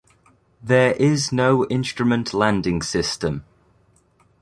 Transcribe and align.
There 0.63 0.93
is 0.93 1.31
no 1.31 1.67
Instrument 1.67 2.33
Landing 2.33 2.81
System. 2.81 3.45